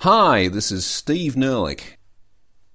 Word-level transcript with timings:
Hi, 0.00 0.48
this 0.48 0.70
is 0.70 0.84
Steve 0.84 1.36
Nerlich, 1.36 1.96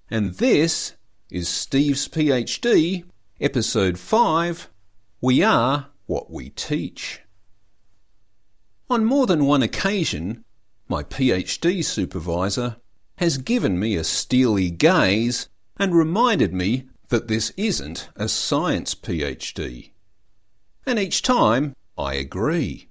and 0.09 0.33
this 0.33 0.93
is 1.29 1.47
Steve's 1.47 2.07
PhD, 2.07 3.03
Episode 3.39 3.99
5 3.99 4.67
We 5.21 5.43
Are 5.43 5.89
What 6.07 6.31
We 6.31 6.49
Teach. 6.49 7.21
On 8.89 9.05
more 9.05 9.27
than 9.27 9.45
one 9.45 9.61
occasion, 9.61 10.43
my 10.89 11.03
PhD 11.03 11.85
supervisor 11.85 12.77
has 13.17 13.37
given 13.37 13.79
me 13.79 13.95
a 13.95 14.03
steely 14.03 14.71
gaze 14.71 15.47
and 15.77 15.93
reminded 15.93 16.55
me 16.55 16.89
that 17.09 17.27
this 17.27 17.51
isn't 17.55 18.09
a 18.15 18.27
science 18.27 18.95
PhD. 18.95 19.91
And 20.87 20.97
each 20.97 21.21
time 21.21 21.75
I 21.95 22.15
agree. 22.15 22.89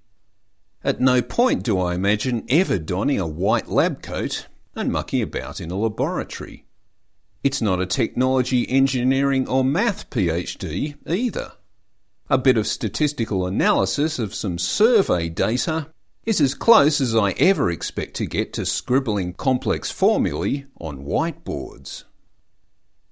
At 0.82 1.00
no 1.00 1.20
point 1.20 1.62
do 1.62 1.78
I 1.78 1.94
imagine 1.94 2.46
ever 2.48 2.78
donning 2.78 3.20
a 3.20 3.26
white 3.26 3.68
lab 3.68 4.02
coat 4.02 4.46
and 4.74 4.90
mucking 4.90 5.20
about 5.20 5.60
in 5.60 5.70
a 5.70 5.76
laboratory. 5.76 6.64
It's 7.42 7.60
not 7.60 7.80
a 7.80 7.86
technology, 7.86 8.68
engineering, 8.68 9.46
or 9.46 9.62
math 9.62 10.08
PhD 10.08 10.96
either. 11.06 11.52
A 12.30 12.38
bit 12.38 12.56
of 12.56 12.66
statistical 12.66 13.46
analysis 13.46 14.18
of 14.18 14.34
some 14.34 14.56
survey 14.56 15.28
data 15.28 15.88
is 16.24 16.40
as 16.40 16.54
close 16.54 17.00
as 17.00 17.14
I 17.14 17.32
ever 17.32 17.70
expect 17.70 18.14
to 18.14 18.26
get 18.26 18.52
to 18.54 18.64
scribbling 18.64 19.34
complex 19.34 19.90
formulae 19.90 20.66
on 20.78 21.04
whiteboards. 21.04 22.04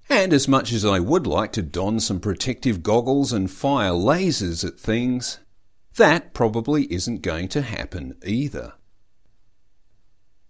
And 0.09 0.33
as 0.33 0.47
much 0.47 0.71
as 0.71 0.85
I 0.85 0.99
would 0.99 1.27
like 1.27 1.51
to 1.53 1.61
don 1.61 1.99
some 1.99 2.19
protective 2.19 2.81
goggles 2.81 3.31
and 3.31 3.49
fire 3.49 3.91
lasers 3.91 4.65
at 4.65 4.79
things, 4.79 5.39
that 5.99 6.33
probably 6.33 6.85
isn't 6.91 7.21
going 7.21 7.49
to 7.49 7.61
happen 7.61 8.15
either. 8.25 8.73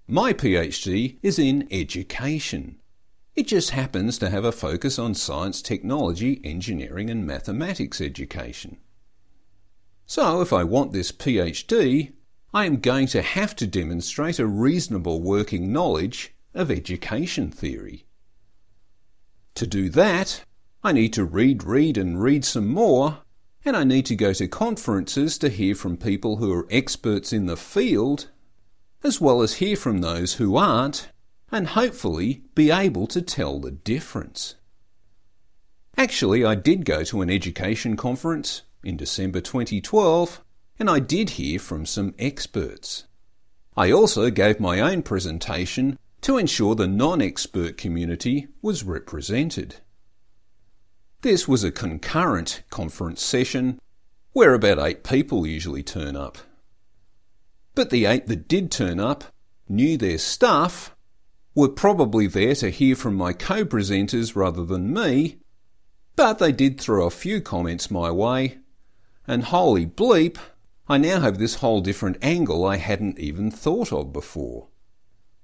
My 0.07 0.31
PhD 0.31 1.17
is 1.23 1.39
in 1.39 1.67
education. 1.71 2.77
It 3.35 3.47
just 3.47 3.71
happens 3.71 4.19
to 4.19 4.29
have 4.29 4.45
a 4.45 4.51
focus 4.51 4.99
on 4.99 5.15
science, 5.15 5.63
technology, 5.63 6.39
engineering, 6.43 7.09
and 7.09 7.25
mathematics 7.25 7.99
education. 7.99 8.77
So, 10.05 10.41
if 10.41 10.53
I 10.53 10.63
want 10.63 10.91
this 10.91 11.11
PhD, 11.11 12.13
I 12.53 12.65
am 12.65 12.79
going 12.79 13.07
to 13.07 13.23
have 13.23 13.55
to 13.55 13.65
demonstrate 13.65 14.37
a 14.37 14.45
reasonable 14.45 15.19
working 15.19 15.73
knowledge 15.73 16.31
of 16.53 16.69
education 16.69 17.49
theory. 17.49 18.05
To 19.55 19.65
do 19.65 19.89
that, 19.89 20.43
I 20.83 20.91
need 20.91 21.13
to 21.13 21.25
read, 21.25 21.63
read, 21.63 21.97
and 21.97 22.21
read 22.21 22.45
some 22.45 22.67
more 22.67 23.23
and 23.65 23.75
I 23.75 23.83
need 23.83 24.05
to 24.07 24.15
go 24.15 24.33
to 24.33 24.47
conferences 24.47 25.37
to 25.39 25.49
hear 25.49 25.75
from 25.75 25.97
people 25.97 26.37
who 26.37 26.53
are 26.53 26.67
experts 26.69 27.33
in 27.33 27.45
the 27.45 27.57
field, 27.57 28.29
as 29.03 29.19
well 29.19 29.41
as 29.41 29.55
hear 29.55 29.75
from 29.75 29.99
those 29.99 30.35
who 30.35 30.55
aren't, 30.55 31.09
and 31.51 31.67
hopefully 31.67 32.43
be 32.55 32.71
able 32.71 33.07
to 33.07 33.21
tell 33.21 33.59
the 33.59 33.71
difference. 33.71 34.55
Actually, 35.97 36.45
I 36.45 36.55
did 36.55 36.85
go 36.85 37.03
to 37.03 37.21
an 37.21 37.29
education 37.29 37.97
conference 37.97 38.61
in 38.83 38.95
December 38.95 39.41
2012, 39.41 40.41
and 40.79 40.89
I 40.89 40.99
did 40.99 41.31
hear 41.31 41.59
from 41.59 41.85
some 41.85 42.15
experts. 42.17 43.05
I 43.75 43.91
also 43.91 44.29
gave 44.29 44.59
my 44.59 44.79
own 44.79 45.03
presentation 45.03 45.97
to 46.21 46.37
ensure 46.37 46.75
the 46.75 46.87
non 46.87 47.21
expert 47.21 47.77
community 47.77 48.47
was 48.61 48.83
represented. 48.83 49.75
This 51.21 51.47
was 51.47 51.63
a 51.63 51.71
concurrent 51.71 52.63
conference 52.69 53.21
session 53.21 53.79
where 54.31 54.53
about 54.53 54.79
eight 54.79 55.03
people 55.03 55.45
usually 55.45 55.83
turn 55.83 56.15
up. 56.15 56.37
But 57.75 57.89
the 57.89 58.05
eight 58.05 58.27
that 58.27 58.47
did 58.47 58.71
turn 58.71 58.99
up 58.99 59.25
knew 59.67 59.97
their 59.97 60.17
stuff, 60.17 60.95
were 61.55 61.67
probably 61.67 62.25
there 62.25 62.55
to 62.55 62.69
hear 62.69 62.95
from 62.95 63.15
my 63.15 63.33
co 63.33 63.65
presenters 63.65 64.35
rather 64.35 64.63
than 64.63 64.93
me, 64.93 65.39
but 66.15 66.39
they 66.39 66.53
did 66.53 66.79
throw 66.79 67.05
a 67.05 67.11
few 67.11 67.41
comments 67.41 67.91
my 67.91 68.09
way, 68.09 68.59
and 69.27 69.43
holy 69.43 69.85
bleep, 69.85 70.37
I 70.87 70.97
now 70.97 71.19
have 71.19 71.37
this 71.37 71.55
whole 71.55 71.81
different 71.81 72.17
angle 72.21 72.65
I 72.65 72.77
hadn't 72.77 73.19
even 73.19 73.51
thought 73.51 73.91
of 73.91 74.13
before. 74.13 74.69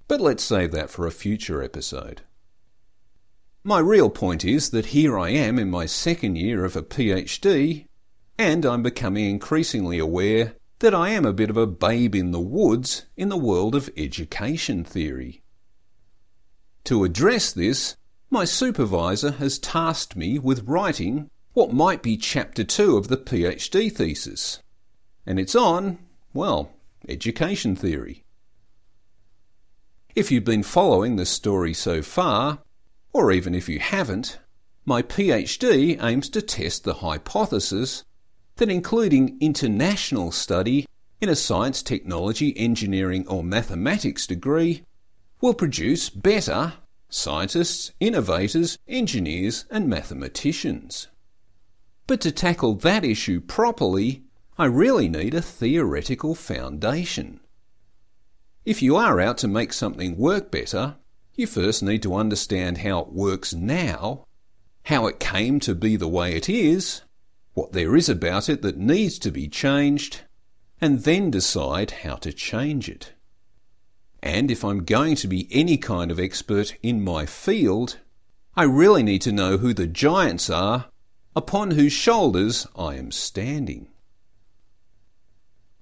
But 0.08 0.22
let's 0.22 0.44
save 0.44 0.72
that 0.72 0.90
for 0.90 1.06
a 1.06 1.12
future 1.12 1.62
episode. 1.62 2.22
My 3.68 3.80
real 3.80 4.12
point 4.12 4.46
is 4.46 4.70
that 4.70 4.94
here 4.94 5.18
I 5.18 5.30
am 5.30 5.58
in 5.58 5.72
my 5.72 5.88
second 5.88 6.36
year 6.36 6.66
of 6.66 6.76
a 6.76 6.84
PhD, 6.84 7.88
and 8.38 8.64
I'm 8.64 8.84
becoming 8.84 9.28
increasingly 9.28 9.98
aware 9.98 10.54
that 10.82 10.94
I 10.94 11.10
am 11.10 11.26
a 11.26 11.34
bit 11.34 11.50
of 11.50 11.58
a 11.58 11.66
babe 11.66 12.14
in 12.14 12.30
the 12.30 12.40
woods 12.40 13.08
in 13.18 13.30
the 13.30 13.38
world 13.38 13.74
of 13.74 13.90
education 13.98 14.84
theory. 14.84 15.42
To 16.84 17.04
address 17.04 17.52
this, 17.52 17.98
my 18.30 18.46
supervisor 18.46 19.32
has 19.32 19.58
tasked 19.58 20.16
me 20.16 20.38
with 20.38 20.68
writing 20.68 21.32
what 21.54 21.74
might 21.74 22.04
be 22.04 22.18
chapter 22.18 22.64
2 22.64 22.98
of 22.98 23.08
the 23.08 23.18
PhD 23.18 23.92
thesis, 23.92 24.62
and 25.26 25.40
it's 25.40 25.56
on, 25.56 25.98
well, 26.36 26.72
education 27.10 27.76
theory. 27.76 28.26
If 30.16 30.32
you've 30.32 30.44
been 30.44 30.62
following 30.62 31.16
the 31.16 31.26
story 31.26 31.74
so 31.74 32.04
far, 32.04 32.60
or 33.16 33.32
even 33.32 33.56
if 33.56 33.70
you 33.70 33.80
haven't, 33.80 34.40
my 34.84 35.02
PhD 35.02 35.98
aims 36.04 36.28
to 36.28 36.42
test 36.42 36.84
the 36.84 36.96
hypothesis 36.96 38.04
that 38.58 38.70
including 38.70 39.38
international 39.40 40.34
study 40.34 40.86
in 41.22 41.30
a 41.30 41.36
science, 41.38 41.82
technology, 41.82 42.54
engineering, 42.58 43.26
or 43.30 43.42
mathematics 43.42 44.28
degree 44.28 44.84
will 45.40 45.54
produce 45.54 46.10
better 46.10 46.74
scientists, 47.08 47.94
innovators, 48.02 48.78
engineers, 48.86 49.64
and 49.72 49.88
mathematicians. 49.88 51.08
But 52.08 52.20
to 52.20 52.34
tackle 52.34 52.76
that 52.76 53.06
issue 53.06 53.40
properly, 53.40 54.26
I 54.58 54.66
really 54.66 55.08
need 55.08 55.34
a 55.34 55.42
theoretical 55.42 56.36
foundation. 56.36 57.40
If 58.66 58.82
you 58.82 58.98
are 58.98 59.22
out 59.22 59.38
to 59.38 59.48
make 59.48 59.72
something 59.72 60.18
work 60.18 60.52
better, 60.52 60.98
you 61.38 61.48
first 61.48 61.84
need 61.84 62.02
to 62.04 62.16
understand 62.16 62.80
how 62.80 63.00
it 63.00 63.12
works 63.12 63.54
now, 63.54 64.26
how 64.84 65.08
it 65.08 65.20
came 65.20 65.60
to 65.62 65.76
be 65.76 65.96
the 65.96 66.08
way 66.08 66.36
it 66.36 66.48
is, 66.48 67.02
what 67.54 67.72
there 67.72 67.96
is 67.96 68.10
about 68.10 68.50
it 68.50 68.62
that 68.62 68.78
needs 68.78 69.18
to 69.20 69.32
be 69.32 69.48
changed, 69.48 70.22
and 70.82 71.00
then 71.04 71.32
decide 71.32 71.92
how 71.92 72.16
to 72.16 72.34
change 72.34 72.90
it. 72.90 73.14
And 74.22 74.50
if 74.50 74.64
I'm 74.64 74.86
going 74.86 75.16
to 75.18 75.28
be 75.28 75.48
any 75.52 75.78
kind 75.78 76.12
of 76.12 76.20
expert 76.20 76.76
in 76.82 77.04
my 77.04 77.26
field, 77.26 77.98
I 78.56 78.64
really 78.64 79.04
need 79.04 79.22
to 79.24 79.32
know 79.32 79.58
who 79.58 79.74
the 79.74 79.88
giants 79.88 80.50
are 80.50 80.86
upon 81.36 81.72
whose 81.72 81.94
shoulders 81.94 82.66
I 82.76 82.96
am 82.96 83.12
standing. 83.12 83.88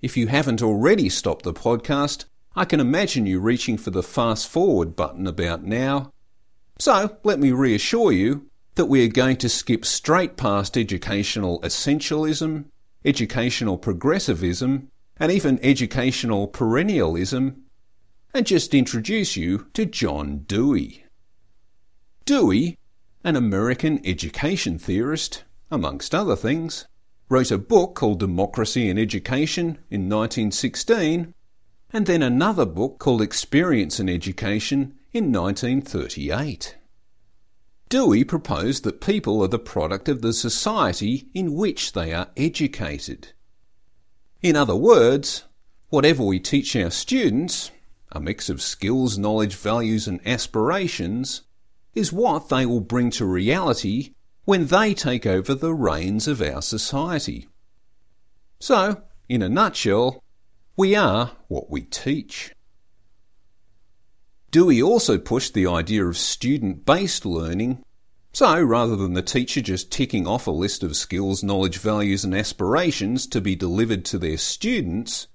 If 0.02 0.18
you 0.18 0.28
haven't 0.28 0.62
already 0.62 1.08
stopped 1.10 1.44
the 1.44 1.54
podcast, 1.54 2.26
I 2.56 2.66
can 2.66 2.80
imagine 2.80 3.26
you 3.26 3.40
reaching 3.40 3.78
for 3.78 3.90
the 3.90 4.04
fast 4.04 4.48
forward 4.48 4.96
button 4.96 5.26
about 5.26 5.64
now. 5.64 6.12
So 6.78 7.18
let 7.24 7.40
me 7.40 7.52
reassure 7.52 8.12
you 8.12 8.48
that 8.76 8.86
we 8.86 9.04
are 9.04 9.10
going 9.10 9.38
to 9.38 9.50
skip 9.50 9.84
straight 9.84 10.38
past 10.38 10.78
educational 10.78 11.60
essentialism, 11.62 12.66
educational 13.04 13.78
progressivism, 13.80 14.90
and 15.18 15.32
even 15.32 15.60
educational 15.64 16.48
perennialism, 16.48 17.56
and 18.36 18.46
just 18.46 18.76
introduce 18.76 19.36
you 19.36 19.68
to 19.74 19.86
John 19.86 20.40
Dewey. 20.48 21.06
Dewey, 22.26 22.78
an 23.24 23.36
American 23.36 24.00
education 24.06 24.78
theorist, 24.78 25.44
amongst 25.72 26.14
other 26.14 26.36
things, 26.36 26.88
wrote 27.30 27.52
a 27.52 27.58
book 27.58 27.96
called 27.96 28.20
Democracy 28.20 28.90
in 28.90 29.00
Education 29.00 29.80
in 29.90 30.08
1916 30.08 31.34
and 31.94 32.08
then 32.08 32.24
another 32.24 32.66
book 32.66 32.98
called 32.98 33.22
Experience 33.22 34.00
in 34.00 34.10
Education 34.10 34.96
in 35.14 35.32
1938. 35.32 36.76
Dewey 37.88 38.24
proposed 38.24 38.84
that 38.84 39.00
people 39.00 39.44
are 39.44 39.48
the 39.48 39.60
product 39.60 40.10
of 40.10 40.24
the 40.24 40.34
society 40.34 41.28
in 41.36 41.54
which 41.54 41.94
they 41.94 42.12
are 42.12 42.32
educated. 42.36 43.28
In 44.42 44.56
other 44.56 44.76
words, 44.76 45.44
whatever 45.90 46.24
we 46.24 46.40
teach 46.40 46.76
our 46.76 46.90
students, 46.90 47.70
a 48.12 48.20
mix 48.20 48.50
of 48.50 48.64
skills, 48.64 49.20
knowledge, 49.20 49.56
values, 49.56 50.08
and 50.08 50.20
aspirations, 50.28 51.44
is 51.94 52.12
what 52.12 52.50
they 52.50 52.66
will 52.66 52.82
bring 52.82 53.12
to 53.12 53.26
reality 53.26 54.16
when 54.46 54.66
they 54.66 54.96
take 54.96 55.28
over 55.28 55.54
the 55.54 55.76
reins 55.76 56.28
of 56.28 56.42
our 56.42 56.64
society. 56.64 57.48
So, 58.60 59.04
in 59.30 59.44
a 59.44 59.50
nutshell, 59.50 60.23
we 60.76 60.96
are 60.96 61.32
what 61.48 61.70
we 61.70 61.82
teach. 61.82 62.54
Dewey 64.50 64.82
also 64.82 65.18
pushed 65.18 65.54
the 65.54 65.68
idea 65.68 66.06
of 66.06 66.18
student 66.18 66.86
based 66.86 67.26
learning, 67.26 67.84
so 68.34 68.60
rather 68.62 68.96
than 68.96 69.14
the 69.14 69.22
teacher 69.22 69.62
just 69.62 69.92
ticking 69.92 70.26
off 70.28 70.48
a 70.48 70.52
list 70.52 70.82
of 70.82 70.96
skills, 70.96 71.44
knowledge, 71.44 71.78
values, 71.78 72.24
and 72.24 72.34
aspirations 72.34 73.28
to 73.28 73.42
be 73.42 73.56
delivered 73.56 74.04
to 74.06 74.18
their 74.18 74.38
students, 74.38 75.28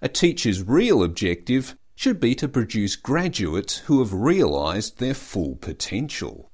a 0.00 0.08
teacher's 0.08 0.62
real 0.62 1.02
objective 1.02 1.76
should 1.94 2.18
be 2.18 2.34
to 2.34 2.48
produce 2.48 2.96
graduates 2.96 3.78
who 3.78 3.98
have 3.98 4.14
realised 4.14 4.98
their 4.98 5.14
full 5.14 5.56
potential. 5.56 6.50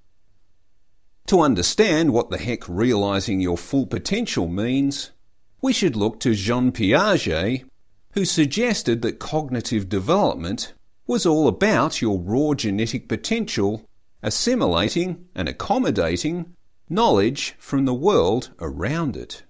To 1.28 1.40
understand 1.40 2.12
what 2.12 2.30
the 2.30 2.38
heck 2.38 2.68
realising 2.68 3.40
your 3.40 3.56
full 3.56 3.86
potential 3.86 4.48
means, 4.48 5.12
we 5.62 5.72
should 5.72 5.94
look 5.94 6.20
to 6.20 6.34
Jean 6.34 6.72
Piaget, 6.72 7.64
who 8.12 8.24
suggested 8.24 9.02
that 9.02 9.18
cognitive 9.18 9.88
development 9.88 10.72
was 11.06 11.24
all 11.26 11.48
about 11.48 12.02
your 12.02 12.18
raw 12.18 12.54
genetic 12.54 13.08
potential 13.08 13.88
assimilating 14.22 15.26
and 15.34 15.48
accommodating 15.48 16.54
knowledge 16.88 17.54
from 17.58 17.84
the 17.84 17.94
world 17.94 18.50
around 18.60 19.16
it. 19.16 19.44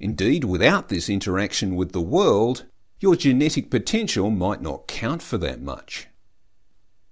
Indeed, 0.00 0.44
without 0.44 0.88
this 0.88 1.08
interaction 1.08 1.76
with 1.76 1.92
the 1.92 2.00
world, 2.00 2.64
your 3.00 3.16
genetic 3.16 3.70
potential 3.70 4.30
might 4.30 4.62
not 4.62 4.88
count 4.88 5.22
for 5.22 5.38
that 5.38 5.60
much. 5.60 6.08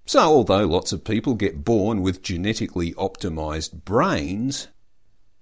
So, 0.04 0.20
although 0.20 0.66
lots 0.66 0.92
of 0.92 1.04
people 1.04 1.34
get 1.34 1.64
born 1.64 2.00
with 2.00 2.22
genetically 2.22 2.92
optimized 2.94 3.84
brains, 3.84 4.68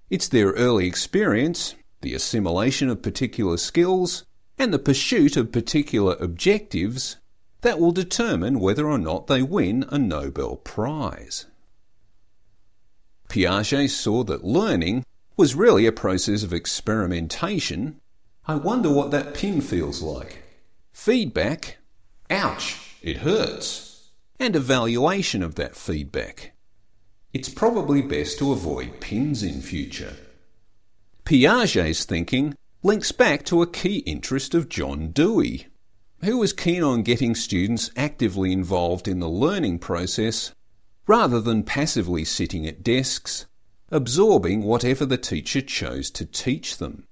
it's 0.09 0.29
their 0.29 0.53
early 0.53 0.87
experience, 0.87 1.75
the 2.01 2.15
assimilation 2.15 2.89
of 2.89 3.03
particular 3.03 3.59
skills, 3.59 4.25
and 4.59 4.73
the 4.73 4.79
pursuit 4.79 5.37
of 5.37 5.53
particular 5.53 6.17
objectives 6.21 7.17
that 7.63 7.81
will 7.81 7.93
determine 7.93 8.61
whether 8.61 8.87
or 8.87 8.99
not 8.99 9.27
they 9.27 9.43
win 9.43 9.85
a 9.89 9.99
Nobel 9.99 10.57
Prize. 10.57 11.47
Piaget 13.29 13.91
saw 13.91 14.23
that 14.25 14.45
learning 14.45 15.05
was 15.37 15.55
really 15.55 15.87
a 15.87 15.93
process 15.93 16.43
of 16.43 16.53
experimentation. 16.53 18.01
I 18.47 18.55
wonder 18.57 18.91
what 18.91 19.11
that 19.11 19.35
pin 19.35 19.61
feels 19.61 20.03
like. 20.03 20.43
Feedback, 20.93 21.79
ouch, 22.31 22.79
it 23.03 23.19
hurts, 23.19 24.11
and 24.39 24.55
evaluation 24.55 25.43
of 25.43 25.57
that 25.57 25.75
feedback. 25.75 26.53
It's 27.33 27.49
probably 27.49 28.03
best 28.03 28.39
to 28.39 28.53
avoid 28.53 29.01
pins 29.01 29.43
in 29.43 29.61
future. 29.61 30.15
Piaget's 31.25 32.05
thinking 32.05 32.55
links 32.85 33.13
back 33.13 33.43
to 33.47 33.63
a 33.63 33.67
key 33.67 34.01
interest 34.01 34.55
of 34.55 34.69
John 34.69 35.09
Dewey, 35.09 35.69
who 36.23 36.37
was 36.37 36.53
keen 36.53 36.83
on 36.83 37.03
getting 37.03 37.35
students 37.35 37.91
actively 37.97 38.53
involved 38.53 39.09
in 39.09 39.21
the 39.21 39.29
learning 39.29 39.79
process 39.79 40.53
rather 41.07 41.41
than 41.41 41.63
passively 41.63 42.27
sitting 42.27 42.67
at 42.67 42.83
desks, 42.83 43.47
absorbing 43.91 44.63
whatever 44.63 45.07
the 45.07 45.17
teacher 45.17 45.63
chose 45.63 46.11
to 46.11 46.27
teach 46.27 46.77
them. 46.77 47.07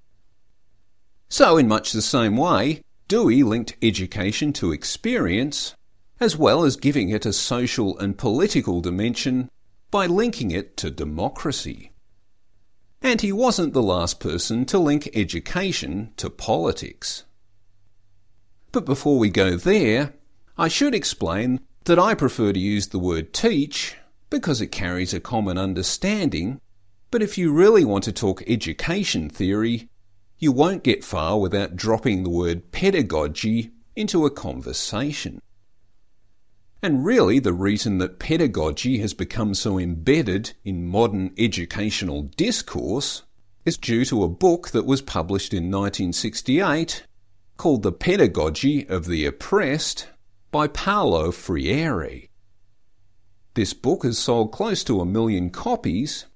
So, 1.31 1.57
in 1.57 1.69
much 1.69 1.93
the 1.93 2.03
same 2.03 2.37
way, 2.37 2.83
Dewey 3.09 3.43
linked 3.43 3.77
education 3.81 4.53
to 4.55 4.73
experience, 4.73 5.75
as 6.21 6.37
well 6.37 6.65
as 6.65 6.77
giving 6.77 7.09
it 7.09 7.25
a 7.25 7.33
social 7.33 7.99
and 7.99 8.19
political 8.19 8.83
dimension 8.83 9.49
by 9.91 10.05
linking 10.05 10.51
it 10.51 10.77
to 10.77 10.91
democracy. 10.91 11.92
And 13.03 13.21
he 13.21 13.33
wasn't 13.33 13.73
the 13.73 13.83
last 13.83 14.21
person 14.21 14.65
to 14.67 14.79
link 14.79 15.11
education 15.13 16.13
to 16.19 16.31
politics. 16.31 17.25
But 18.71 18.87
before 18.87 19.19
we 19.19 19.29
go 19.29 19.57
there, 19.57 20.15
I 20.57 20.69
should 20.69 20.95
explain 20.95 21.61
that 21.85 21.99
I 21.99 22.15
prefer 22.15 22.53
to 22.53 22.59
use 22.59 22.89
the 22.89 23.01
word 23.01 23.33
teach 23.33 23.97
because 24.31 24.61
it 24.61 24.69
carries 24.69 25.13
a 25.13 25.21
common 25.21 25.59
understanding, 25.59 26.61
but 27.11 27.23
if 27.23 27.37
you 27.37 27.53
really 27.53 27.85
want 27.85 28.05
to 28.05 28.13
talk 28.13 28.43
education 28.47 29.29
theory, 29.29 29.89
you 30.39 30.53
won't 30.53 30.85
get 30.85 31.05
far 31.05 31.39
without 31.39 31.77
dropping 31.77 32.23
the 32.23 32.31
word 32.31 32.73
pedagogy 32.73 33.73
into 33.95 34.25
a 34.25 34.31
conversation. 34.31 35.41
And 36.85 37.05
really, 37.05 37.39
the 37.39 37.53
reason 37.53 37.99
that 37.99 38.19
pedagogy 38.19 38.99
has 38.99 39.15
become 39.15 39.55
so 39.55 39.79
embedded 39.79 40.55
in 40.65 40.85
modern 40.85 41.33
educational 41.39 42.23
discourse 42.23 43.23
is 43.65 43.77
due 43.77 44.05
to 44.07 44.25
a 44.25 44.29
book 44.29 44.71
that 44.71 44.85
was 44.85 45.01
published 45.01 45.55
in 45.55 45.71
1968 45.71 47.07
called 47.57 47.85
The 47.85 47.93
Pedagogy 47.93 48.89
of 48.89 49.07
the 49.07 49.25
Oppressed 49.27 50.09
by 50.51 50.67
Paulo 50.67 51.31
Freire. 51.31 52.23
This 53.55 53.75
book 53.75 54.03
has 54.03 54.19
sold 54.19 54.51
close 54.51 54.83
to 54.85 55.01
a 55.01 55.07
million 55.07 55.51
copies, 55.51 56.27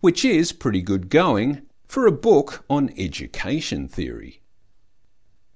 which 0.00 0.26
is 0.26 0.52
pretty 0.52 0.82
good 0.82 1.08
going 1.08 1.62
for 1.88 2.06
a 2.06 2.12
book 2.12 2.66
on 2.68 2.92
education 2.98 3.88
theory. 3.88 4.42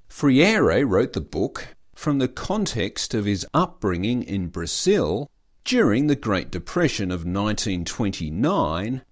Freire 0.08 0.86
wrote 0.86 1.12
the 1.12 1.20
book 1.20 1.76
from 2.00 2.16
the 2.16 2.28
context 2.28 3.12
of 3.12 3.26
his 3.26 3.46
upbringing 3.52 4.22
in 4.22 4.48
Brazil 4.48 5.30
during 5.66 6.06
the 6.06 6.16
Great 6.16 6.50
Depression 6.50 7.10
of 7.10 7.26
1929, 7.26 9.02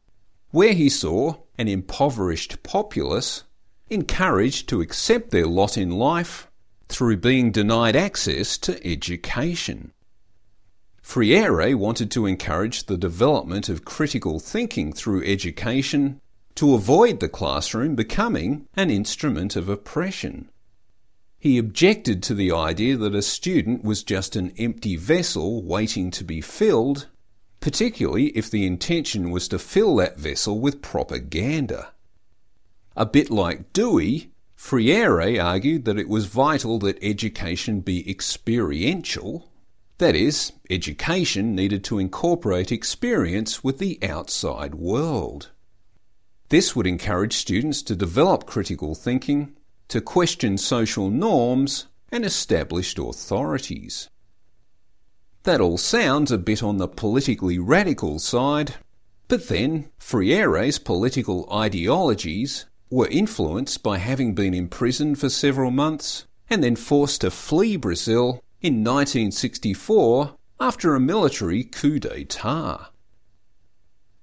where 0.52 0.72
he 0.72 0.88
saw 0.88 1.34
an 1.58 1.68
impoverished 1.68 2.62
populace 2.62 3.44
encouraged 3.90 4.70
to 4.70 4.80
accept 4.80 5.30
their 5.30 5.46
lot 5.46 5.76
in 5.76 5.90
life 5.90 6.50
through 6.88 7.18
being 7.18 7.52
denied 7.52 7.94
access 7.94 8.56
to 8.56 8.82
education. 8.86 9.92
Freire 11.02 11.76
wanted 11.76 12.10
to 12.10 12.24
encourage 12.24 12.84
the 12.84 12.96
development 12.96 13.68
of 13.68 13.84
critical 13.84 14.40
thinking 14.40 14.94
through 14.94 15.22
education 15.26 16.22
to 16.54 16.72
avoid 16.72 17.20
the 17.20 17.28
classroom 17.28 17.94
becoming 17.94 18.66
an 18.76 18.88
instrument 18.88 19.56
of 19.56 19.68
oppression. 19.68 20.48
He 21.40 21.56
objected 21.56 22.22
to 22.24 22.34
the 22.34 22.50
idea 22.50 22.96
that 22.96 23.14
a 23.14 23.22
student 23.22 23.84
was 23.84 24.02
just 24.02 24.34
an 24.34 24.52
empty 24.58 24.96
vessel 24.96 25.62
waiting 25.62 26.10
to 26.12 26.24
be 26.24 26.40
filled, 26.40 27.06
particularly 27.60 28.28
if 28.28 28.50
the 28.50 28.66
intention 28.66 29.30
was 29.30 29.46
to 29.48 29.58
fill 29.58 29.96
that 29.96 30.18
vessel 30.18 30.58
with 30.58 30.82
propaganda. 30.82 31.92
A 32.96 33.06
bit 33.06 33.30
like 33.30 33.72
Dewey, 33.72 34.32
Freire 34.56 35.40
argued 35.40 35.84
that 35.84 35.98
it 35.98 36.08
was 36.08 36.26
vital 36.26 36.80
that 36.80 36.98
education 37.00 37.80
be 37.80 38.08
experiential. 38.10 39.48
That 39.98 40.16
is, 40.16 40.52
education 40.68 41.54
needed 41.54 41.84
to 41.84 42.00
incorporate 42.00 42.72
experience 42.72 43.62
with 43.62 43.78
the 43.78 44.00
outside 44.02 44.74
world. 44.74 45.50
This 46.48 46.74
would 46.74 46.88
encourage 46.88 47.34
students 47.34 47.82
to 47.82 47.94
develop 47.94 48.46
critical 48.46 48.96
thinking, 48.96 49.54
to 49.88 50.00
question 50.00 50.58
social 50.58 51.10
norms 51.10 51.86
and 52.10 52.24
established 52.24 52.98
authorities. 52.98 54.08
That 55.44 55.60
all 55.60 55.78
sounds 55.78 56.30
a 56.30 56.38
bit 56.38 56.62
on 56.62 56.76
the 56.76 56.88
politically 56.88 57.58
radical 57.58 58.18
side, 58.18 58.74
but 59.28 59.48
then 59.48 59.90
Freire's 59.98 60.78
political 60.78 61.48
ideologies 61.52 62.66
were 62.90 63.08
influenced 63.08 63.82
by 63.82 63.98
having 63.98 64.34
been 64.34 64.54
imprisoned 64.54 65.18
for 65.18 65.28
several 65.28 65.70
months 65.70 66.26
and 66.50 66.64
then 66.64 66.76
forced 66.76 67.20
to 67.20 67.30
flee 67.30 67.76
Brazil 67.76 68.42
in 68.60 68.82
1964 68.82 70.34
after 70.60 70.94
a 70.94 71.00
military 71.00 71.62
coup 71.62 71.98
d'etat. 71.98 72.90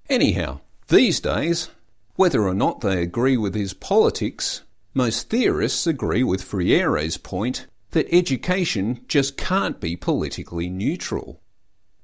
Anyhow, 0.09 0.59
these 0.87 1.19
days, 1.19 1.69
whether 2.15 2.47
or 2.47 2.53
not 2.53 2.81
they 2.81 3.01
agree 3.01 3.37
with 3.37 3.55
his 3.55 3.73
politics, 3.73 4.61
most 4.95 5.29
theorists 5.29 5.85
agree 5.85 6.23
with 6.23 6.41
Freire's 6.41 7.17
point 7.17 7.67
that 7.91 8.07
education 8.11 9.01
just 9.07 9.35
can't 9.35 9.81
be 9.81 9.97
politically 9.97 10.69
neutral. 10.69 11.41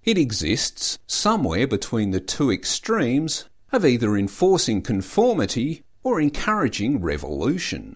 It 0.04 0.18
exists 0.18 1.00
somewhere 1.08 1.68
between 1.68 2.12
the 2.12 2.20
two 2.20 2.52
extremes 2.52 3.46
of 3.72 3.86
either 3.86 4.18
enforcing 4.18 4.82
conformity 4.82 5.84
or 6.04 6.20
encouraging 6.20 7.02
revolution. 7.02 7.96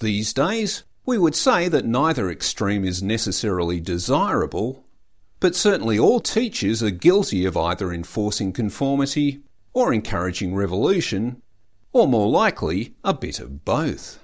These 0.00 0.34
days, 0.34 0.84
we 1.06 1.16
would 1.16 1.34
say 1.34 1.68
that 1.68 1.86
neither 1.86 2.30
extreme 2.30 2.84
is 2.84 3.02
necessarily 3.02 3.80
desirable, 3.80 4.84
but 5.40 5.54
certainly 5.54 5.98
all 5.98 6.20
teachers 6.20 6.82
are 6.82 6.90
guilty 6.90 7.46
of 7.46 7.56
either 7.56 7.92
enforcing 7.92 8.52
conformity 8.52 9.40
or 9.72 9.94
encouraging 9.94 10.54
revolution, 10.54 11.40
or 11.94 12.08
more 12.08 12.28
likely, 12.28 12.92
a 13.04 13.14
bit 13.14 13.38
of 13.38 13.64
both. 13.64 14.18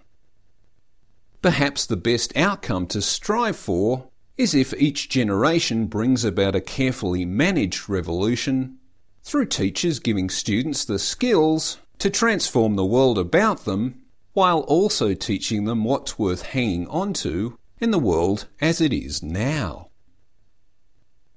Perhaps 1.40 1.86
the 1.86 1.96
best 1.96 2.36
outcome 2.36 2.86
to 2.88 3.00
strive 3.00 3.56
for 3.56 4.08
is 4.36 4.54
if 4.54 4.74
each 4.74 5.08
generation 5.08 5.86
brings 5.86 6.24
about 6.24 6.56
a 6.56 6.60
carefully 6.60 7.24
managed 7.24 7.88
revolution 7.88 8.76
through 9.22 9.46
teachers 9.46 10.00
giving 10.00 10.28
students 10.28 10.84
the 10.84 10.98
skills 10.98 11.78
to 11.98 12.10
transform 12.10 12.74
the 12.74 12.84
world 12.84 13.16
about 13.16 13.64
them 13.64 14.02
while 14.32 14.60
also 14.60 15.14
teaching 15.14 15.64
them 15.64 15.84
what's 15.84 16.18
worth 16.18 16.42
hanging 16.42 16.88
on 16.88 17.12
to 17.12 17.56
in 17.78 17.92
the 17.92 17.98
world 17.98 18.48
as 18.60 18.80
it 18.80 18.92
is 18.92 19.22
now. 19.22 19.88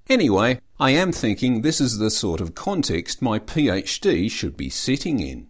Anyway, 0.09 0.59
I 0.79 0.91
am 0.91 1.11
thinking 1.11 1.61
this 1.61 1.79
is 1.79 1.99
the 1.99 2.09
sort 2.09 2.41
of 2.41 2.55
context 2.55 3.21
my 3.21 3.37
PhD 3.37 4.31
should 4.31 4.57
be 4.57 4.69
sitting 4.69 5.19
in. 5.19 5.47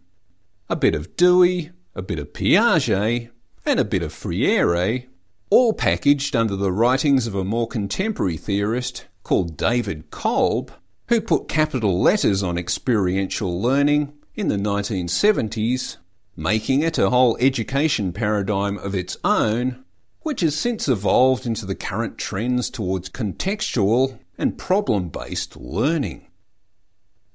A 0.69 0.75
bit 0.77 0.95
of 0.95 1.17
Dewey, 1.17 1.71
a 1.93 2.01
bit 2.01 2.19
of 2.19 2.31
Piaget, 2.31 3.29
and 3.65 3.79
a 3.79 3.85
bit 3.85 4.01
of 4.01 4.13
Freire, 4.13 5.03
all 5.49 5.73
packaged 5.73 6.35
under 6.35 6.55
the 6.55 6.71
writings 6.71 7.27
of 7.27 7.35
a 7.35 7.43
more 7.43 7.67
contemporary 7.67 8.37
theorist 8.37 9.05
called 9.23 9.57
David 9.57 10.09
Kolb, 10.09 10.71
who 11.09 11.19
put 11.19 11.49
capital 11.49 12.01
letters 12.01 12.41
on 12.41 12.57
experiential 12.57 13.61
learning 13.61 14.13
in 14.35 14.47
the 14.47 14.57
1970s, 14.57 15.97
making 16.35 16.81
it 16.81 16.97
a 16.97 17.09
whole 17.09 17.37
education 17.41 18.13
paradigm 18.13 18.77
of 18.77 18.95
its 18.95 19.17
own, 19.23 19.83
which 20.21 20.41
has 20.41 20.55
since 20.55 20.87
evolved 20.87 21.45
into 21.45 21.65
the 21.65 21.75
current 21.75 22.17
trends 22.17 22.69
towards 22.69 23.09
contextual 23.09 24.17
and 24.37 24.57
problem 24.57 25.09
based 25.09 25.57
learning. 25.57 26.25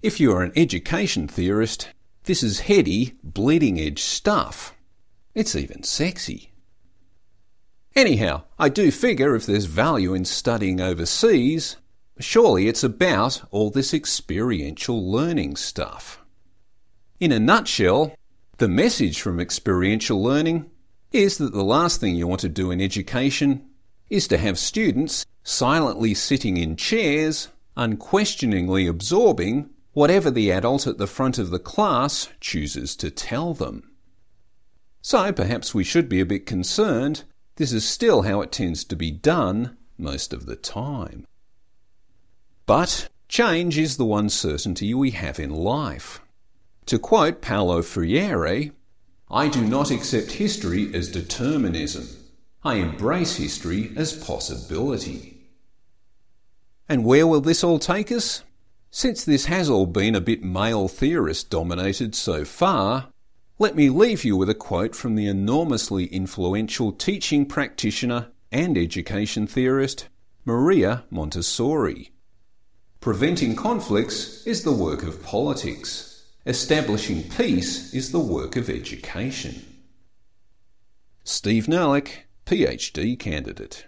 If 0.02 0.18
you 0.18 0.32
are 0.32 0.42
an 0.42 0.52
education 0.56 1.28
theorist, 1.28 1.88
this 2.28 2.42
is 2.42 2.61
heady, 2.61 3.14
bleeding 3.25 3.80
edge 3.80 4.02
stuff. 4.02 4.75
It's 5.35 5.56
even 5.56 5.82
sexy. 5.82 6.52
Anyhow, 7.97 8.42
I 8.58 8.68
do 8.68 8.90
figure 8.90 9.35
if 9.35 9.47
there's 9.47 9.64
value 9.64 10.12
in 10.12 10.26
studying 10.26 10.78
overseas, 10.78 11.78
surely 12.20 12.68
it's 12.68 12.85
about 12.85 13.40
all 13.50 13.70
this 13.70 13.94
experiential 13.94 15.11
learning 15.11 15.56
stuff. 15.56 16.23
In 17.18 17.32
a 17.32 17.40
nutshell, 17.40 18.14
the 18.58 18.68
message 18.68 19.23
from 19.23 19.40
experiential 19.40 20.23
learning 20.23 20.70
is 21.12 21.38
that 21.38 21.54
the 21.54 21.64
last 21.64 21.99
thing 21.99 22.14
you 22.14 22.26
want 22.26 22.42
to 22.42 22.50
do 22.50 22.70
in 22.70 22.82
education 22.82 23.64
is 24.11 24.28
to 24.28 24.37
have 24.37 24.58
students 24.58 25.25
silently 25.44 26.12
sitting 26.12 26.58
in 26.58 26.76
chairs, 26.76 27.49
unquestioningly 27.75 28.87
absorbing 28.87 29.70
whatever 29.99 30.31
the 30.31 30.52
adult 30.52 30.87
at 30.87 30.97
the 30.97 31.09
front 31.09 31.38
of 31.38 31.50
the 31.50 31.59
class 31.59 32.28
chooses 32.40 32.95
to 32.95 33.11
tell 33.11 33.52
them. 33.52 33.90
So 35.02 35.33
perhaps 35.33 35.75
we 35.75 35.83
should 35.83 36.09
be 36.09 36.21
a 36.21 36.26
bit 36.26 36.47
concerned 36.47 37.25
this 37.57 37.73
is 37.73 37.85
still 37.85 38.23
how 38.23 38.40
it 38.40 38.52
tends 38.52 38.85
to 38.85 38.95
be 38.95 39.11
done 39.11 39.76
most 39.99 40.33
of 40.33 40.47
the 40.47 40.55
time. 40.55 41.26
But 42.64 43.09
change 43.28 43.76
is 43.76 43.97
the 43.97 44.05
one 44.05 44.28
certainty 44.28 44.95
we 44.95 45.11
have 45.11 45.40
in 45.40 45.50
life. 45.50 46.21
To 46.87 47.00
quote 47.00 47.43
Paulo 47.43 47.83
Freire, 47.83 48.71
I 49.28 49.49
do 49.49 49.62
not 49.67 49.90
accept 49.90 50.31
history 50.31 50.95
as 50.95 51.11
determinism. 51.11 52.07
I 52.62 52.76
embrace 52.76 53.35
history 53.35 53.90
as 53.97 54.25
possibility. 54.25 55.38
And 56.88 57.05
where 57.05 57.26
will 57.26 57.40
this 57.40 57.64
all 57.64 57.81
take 57.81 58.12
us? 58.12 58.45
Since 58.90 59.25
this 59.25 59.45
has 59.45 59.68
all 59.68 59.87
been 59.87 60.14
a 60.14 60.21
bit 60.21 60.42
male 60.42 60.88
theorist 60.88 61.50
dominated 61.50 62.14
so 62.14 62.45
far, 62.45 63.09
let 63.59 63.76
me 63.76 63.90
leave 63.90 64.25
you 64.25 64.37
with 64.37 64.49
a 64.49 64.54
quote 64.54 64.95
from 64.95 65.14
the 65.14 65.26
enormously 65.26 66.07
influential 66.07 66.92
teaching 66.92 67.45
practitioner 67.45 68.28
and 68.50 68.78
education 68.78 69.47
theorist 69.47 70.09
Maria 70.45 71.04
Montessori. 71.11 72.12
Preventing 73.00 73.54
conflicts 73.54 74.47
is 74.47 74.62
the 74.62 74.73
work 74.73 75.02
of 75.02 75.23
politics. 75.23 76.25
Establishing 76.47 77.25
peace 77.25 77.92
is 77.92 78.11
the 78.11 78.18
work 78.18 78.57
of 78.57 78.71
education. 78.71 79.62
Steve 81.25 81.66
Nerlich, 81.66 82.23
PhD 82.47 83.18
candidate. 83.18 83.87